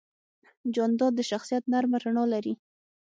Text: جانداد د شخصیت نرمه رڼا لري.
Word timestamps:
جانداد 0.75 1.13
د 1.15 1.21
شخصیت 1.31 1.63
نرمه 1.71 1.97
رڼا 2.03 2.23
لري. 2.33 2.53